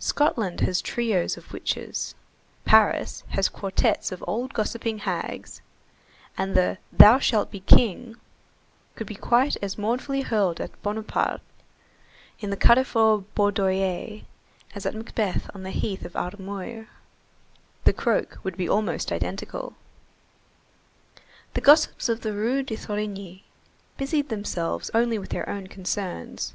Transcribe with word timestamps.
Scotland 0.00 0.62
has 0.62 0.82
trios 0.82 1.36
of 1.36 1.52
witches, 1.52 2.16
Paris 2.64 3.22
has 3.28 3.48
quartettes 3.48 4.10
of 4.10 4.24
old 4.26 4.52
gossiping 4.52 4.98
hags; 4.98 5.62
and 6.36 6.56
the 6.56 6.78
"Thou 6.90 7.20
shalt 7.20 7.52
be 7.52 7.60
King" 7.60 8.16
could 8.96 9.06
be 9.06 9.14
quite 9.14 9.56
as 9.62 9.78
mournfully 9.78 10.22
hurled 10.22 10.60
at 10.60 10.82
Bonaparte 10.82 11.40
in 12.40 12.50
the 12.50 12.56
Carrefour 12.56 13.18
Baudoyer 13.36 14.22
as 14.74 14.86
at 14.86 14.96
Macbeth 14.96 15.48
on 15.54 15.62
the 15.62 15.70
heath 15.70 16.04
of 16.04 16.16
Armuyr. 16.16 16.88
The 17.84 17.92
croak 17.92 18.38
would 18.42 18.56
be 18.56 18.68
almost 18.68 19.12
identical. 19.12 19.76
The 21.52 21.60
gossips 21.60 22.08
of 22.08 22.22
the 22.22 22.32
Rue 22.32 22.64
de 22.64 22.74
Thorigny 22.74 23.44
busied 23.98 24.30
themselves 24.30 24.90
only 24.94 25.16
with 25.16 25.28
their 25.30 25.48
own 25.48 25.68
concerns. 25.68 26.54